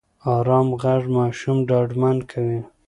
ارام 0.35 0.67
غږ 0.81 1.03
ماشوم 1.17 1.57
ډاډمن 1.69 2.17
کوي. 2.31 2.59